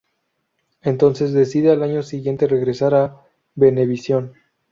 Entonces, 0.81 1.31
decide 1.31 1.69
al 1.69 1.83
año 1.83 2.01
siguiente 2.01 2.47
regresar 2.47 2.95
a 2.95 3.21
Venevisión. 3.53 4.33